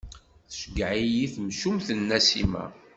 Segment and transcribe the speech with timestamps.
[0.49, 2.65] Tceggeḍ-iyi temcucmt n Nasima.